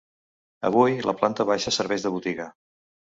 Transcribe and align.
Avui 0.69 0.95
la 1.09 1.15
planta 1.19 1.47
baixa 1.53 1.75
serveix 1.77 2.07
de 2.07 2.13
botiga. 2.17 2.49